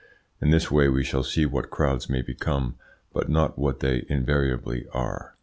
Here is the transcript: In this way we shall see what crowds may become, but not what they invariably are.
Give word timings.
In 0.41 0.49
this 0.49 0.71
way 0.71 0.87
we 0.89 1.03
shall 1.03 1.21
see 1.21 1.45
what 1.45 1.69
crowds 1.69 2.09
may 2.09 2.23
become, 2.23 2.73
but 3.13 3.29
not 3.29 3.59
what 3.59 3.81
they 3.81 4.07
invariably 4.09 4.87
are. 4.93 5.35